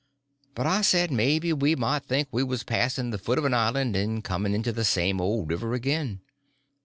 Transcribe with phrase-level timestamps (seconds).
[0.55, 3.95] But I said maybe we might think we was passing the foot of an island
[3.95, 6.21] and coming into the same old river again.